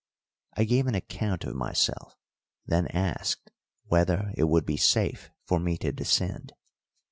[0.57, 2.17] I gave an account of myself,
[2.65, 3.51] then asked
[3.85, 6.53] whether it would be safe for me to descend.